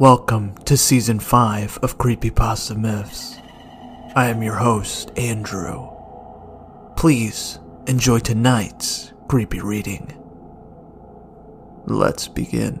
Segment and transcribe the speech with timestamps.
[0.00, 3.36] Welcome to Season 5 of Creepypasta Myths.
[4.16, 5.90] I am your host, Andrew.
[6.96, 10.16] Please enjoy tonight's creepy reading.
[11.84, 12.80] Let's begin.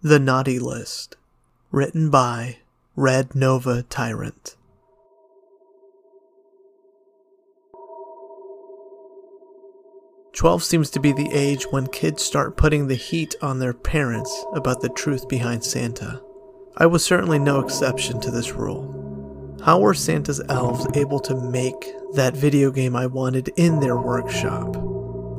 [0.00, 1.16] The Naughty List,
[1.72, 2.58] written by
[2.94, 4.54] Red Nova Tyrant.
[10.32, 14.44] Twelve seems to be the age when kids start putting the heat on their parents
[14.54, 16.22] about the truth behind Santa.
[16.76, 19.58] I was certainly no exception to this rule.
[19.64, 24.76] How were Santa's elves able to make that video game I wanted in their workshop?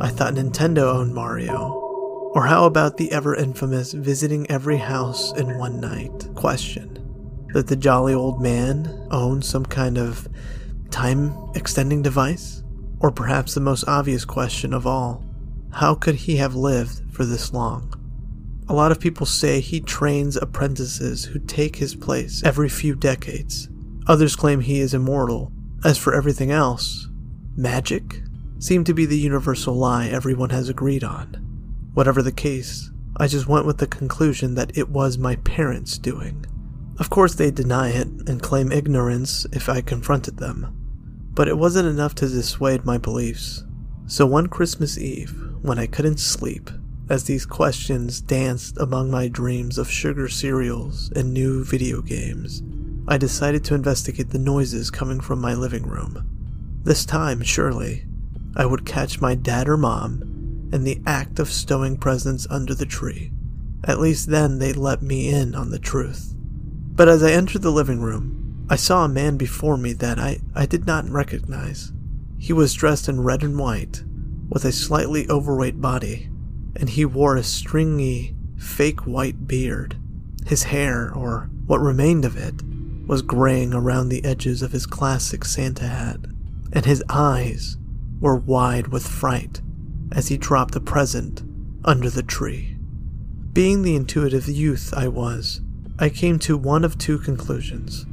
[0.00, 1.87] I thought Nintendo owned Mario,
[2.38, 7.44] or how about the ever infamous visiting every house in one night question?
[7.52, 10.28] That the jolly old man owned some kind of
[10.88, 12.62] time extending device?
[13.00, 15.24] Or perhaps the most obvious question of all
[15.72, 17.92] how could he have lived for this long?
[18.68, 23.68] A lot of people say he trains apprentices who take his place every few decades.
[24.06, 25.50] Others claim he is immortal.
[25.84, 27.08] As for everything else,
[27.56, 28.22] magic
[28.60, 31.47] seemed to be the universal lie everyone has agreed on.
[31.94, 36.46] Whatever the case, I just went with the conclusion that it was my parents' doing.
[36.98, 40.74] Of course, they deny it and claim ignorance if I confronted them,
[41.34, 43.64] but it wasn't enough to dissuade my beliefs.
[44.06, 46.70] So one Christmas Eve, when I couldn't sleep,
[47.08, 52.62] as these questions danced among my dreams of sugar cereals and new video games,
[53.06, 56.28] I decided to investigate the noises coming from my living room.
[56.84, 58.04] This time, surely,
[58.54, 60.27] I would catch my dad or mom
[60.72, 63.32] in the act of stowing presents under the tree.
[63.84, 66.34] At least then they'd let me in on the truth.
[66.36, 70.40] But as I entered the living room, I saw a man before me that I,
[70.54, 71.92] I did not recognize.
[72.38, 74.02] He was dressed in red and white,
[74.48, 76.28] with a slightly overweight body,
[76.76, 79.96] and he wore a stringy, fake white beard.
[80.46, 82.62] His hair, or what remained of it,
[83.06, 86.20] was graying around the edges of his classic Santa hat,
[86.72, 87.78] and his eyes
[88.20, 89.62] were wide with fright
[90.12, 91.42] as he dropped the present
[91.84, 92.76] under the tree.
[93.52, 95.60] Being the intuitive youth I was,
[95.98, 98.06] I came to one of two conclusions.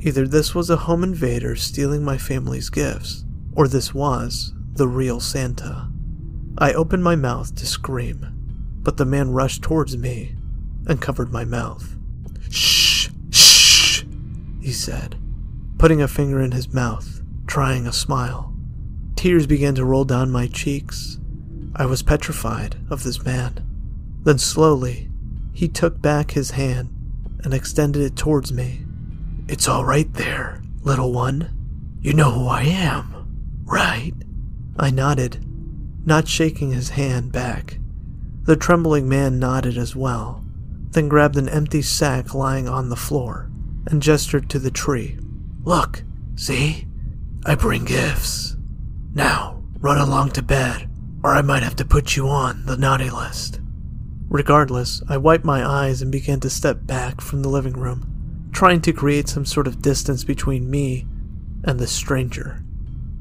[0.00, 5.20] Either this was a home invader stealing my family's gifts, or this was the real
[5.20, 5.88] Santa.
[6.58, 8.26] I opened my mouth to scream,
[8.82, 10.34] but the man rushed towards me
[10.86, 11.96] and covered my mouth.
[12.50, 14.02] Shh, shh,
[14.60, 15.16] he said,
[15.78, 18.52] putting a finger in his mouth, trying a smile.
[19.14, 21.07] Tears began to roll down my cheeks.
[21.78, 23.64] I was petrified of this man.
[24.24, 25.08] Then slowly,
[25.52, 26.90] he took back his hand
[27.44, 28.84] and extended it towards me.
[29.46, 31.50] It's all right there, little one.
[32.02, 34.12] You know who I am, right?
[34.76, 35.44] I nodded,
[36.04, 37.78] not shaking his hand back.
[38.42, 40.44] The trembling man nodded as well,
[40.90, 43.50] then grabbed an empty sack lying on the floor
[43.86, 45.16] and gestured to the tree.
[45.62, 46.02] Look,
[46.34, 46.86] see?
[47.46, 48.56] I bring gifts.
[49.14, 50.87] Now, run along to bed,
[51.22, 53.60] or I might have to put you on the naughty list.
[54.28, 58.80] Regardless, I wiped my eyes and began to step back from the living room, trying
[58.82, 61.06] to create some sort of distance between me
[61.64, 62.62] and the stranger.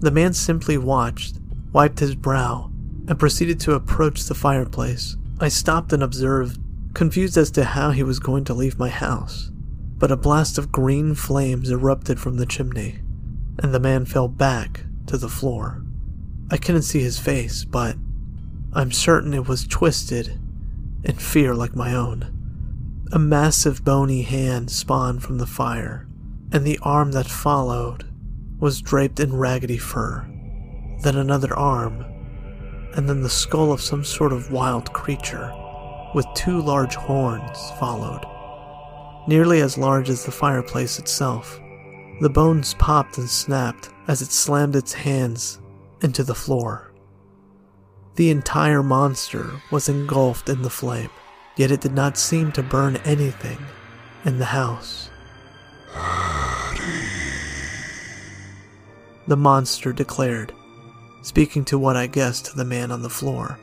[0.00, 1.38] The man simply watched,
[1.72, 2.70] wiped his brow,
[3.06, 5.16] and proceeded to approach the fireplace.
[5.40, 6.58] I stopped and observed,
[6.94, 9.50] confused as to how he was going to leave my house.
[9.98, 13.00] But a blast of green flames erupted from the chimney,
[13.58, 15.83] and the man fell back to the floor.
[16.50, 17.96] I couldn't see his face, but
[18.74, 20.38] I'm certain it was twisted
[21.02, 22.30] in fear like my own.
[23.12, 26.06] A massive bony hand spawned from the fire,
[26.52, 28.04] and the arm that followed
[28.58, 30.26] was draped in raggedy fur.
[31.02, 32.04] Then another arm,
[32.94, 35.52] and then the skull of some sort of wild creature
[36.14, 38.24] with two large horns followed,
[39.26, 41.58] nearly as large as the fireplace itself.
[42.20, 45.60] The bones popped and snapped as it slammed its hands
[46.04, 46.92] into the floor.
[48.16, 51.10] The entire monster was engulfed in the flame,
[51.56, 53.58] yet it did not seem to burn anything
[54.24, 55.10] in the house.
[59.26, 60.52] The monster declared,
[61.22, 63.58] speaking to what I guessed to the man on the floor.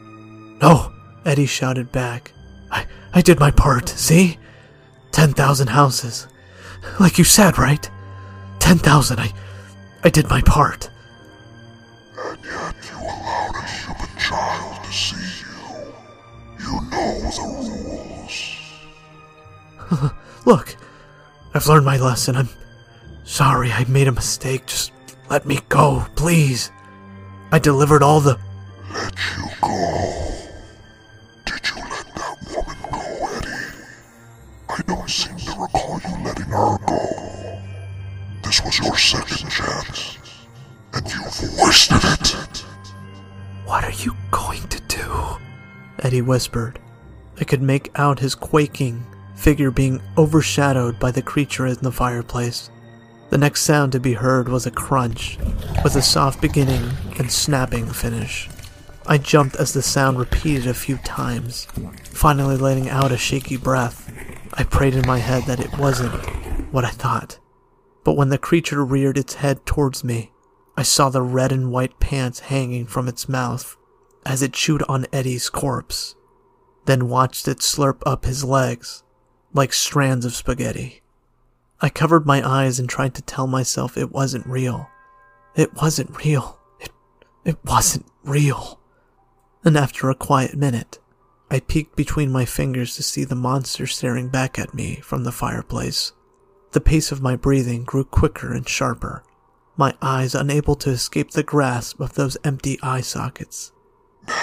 [0.61, 0.91] No,
[1.23, 2.33] Eddie shouted back.
[2.71, 4.37] I, I did my part, see?
[5.11, 6.27] 10,000 houses.
[6.99, 7.89] Like you said, right?
[8.59, 9.19] 10,000.
[9.19, 9.31] I,
[10.03, 10.89] I did my part.
[12.51, 15.57] Yet you allowed a human child to see you.
[16.59, 17.45] You know the
[19.89, 20.12] rules.
[20.45, 20.75] Look,
[21.53, 22.36] I've learned my lesson.
[22.36, 22.50] I'm
[23.24, 24.65] sorry I made a mistake.
[24.65, 24.92] Just
[25.30, 26.71] let me go, please.
[27.51, 28.38] I delivered all the.
[28.94, 30.33] Let you go.
[31.45, 33.83] Did you let that woman go, Eddie?
[34.69, 37.00] I don't seem to recall you letting her go.
[38.44, 40.18] This was your second chance,
[40.93, 42.65] and you've wasted it.
[43.65, 45.38] What are you going to do?
[45.99, 46.79] Eddie whispered.
[47.39, 49.05] I could make out his quaking
[49.35, 52.69] figure being overshadowed by the creature in the fireplace.
[53.29, 55.38] The next sound to be heard was a crunch,
[55.83, 58.49] with a soft beginning and snapping finish.
[59.07, 61.65] I jumped as the sound repeated a few times,
[62.03, 64.11] finally letting out a shaky breath.
[64.53, 66.13] I prayed in my head that it wasn't
[66.71, 67.39] what I thought.
[68.03, 70.31] But when the creature reared its head towards me,
[70.77, 73.77] I saw the red and white pants hanging from its mouth
[74.25, 76.15] as it chewed on Eddie's corpse,
[76.85, 79.03] then watched it slurp up his legs
[79.53, 81.01] like strands of spaghetti.
[81.81, 84.89] I covered my eyes and tried to tell myself it wasn't real.
[85.56, 86.59] It wasn't real.
[86.79, 86.91] It,
[87.44, 88.79] it wasn't real.
[89.63, 91.00] And after a quiet minute,
[91.50, 95.31] I peeked between my fingers to see the monster staring back at me from the
[95.31, 96.13] fireplace.
[96.71, 99.23] The pace of my breathing grew quicker and sharper,
[99.81, 103.72] my eyes unable to escape the grasp of those empty eye sockets.
[104.28, 104.36] Now,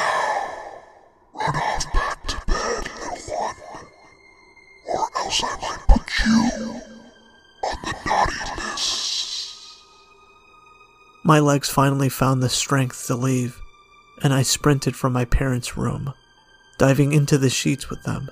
[1.32, 3.54] run off back to bed, little one,
[4.88, 6.80] or else I might put you
[7.62, 9.78] on the naughty list.
[11.22, 13.60] My legs finally found the strength to leave,
[14.20, 16.14] and I sprinted from my parents' room,
[16.78, 18.28] diving into the sheets with them.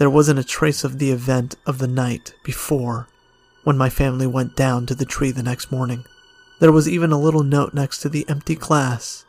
[0.00, 3.06] There wasn't a trace of the event of the night before
[3.62, 6.04] when my family went down to the tree the next morning.
[6.60, 9.24] There was even a little note next to the empty glass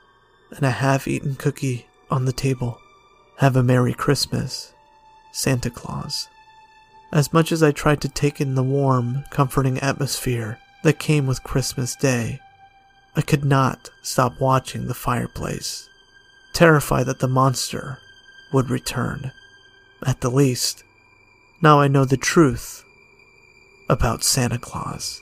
[0.52, 2.80] and a half eaten cookie on the table.
[3.38, 4.74] Have a Merry Christmas,
[5.32, 6.30] Santa Claus.
[7.12, 11.44] As much as I tried to take in the warm, comforting atmosphere that came with
[11.44, 12.40] Christmas Day,
[13.16, 15.90] I could not stop watching the fireplace,
[16.54, 18.00] terrified that the monster
[18.54, 19.32] would return.
[20.06, 20.84] At the least,
[21.62, 22.84] now I know the truth
[23.90, 25.22] about Santa Claus.